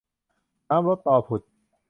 [0.69, 1.41] น้ำลดตอผุด